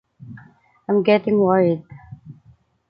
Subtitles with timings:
[0.89, 1.83] I'm getting worried.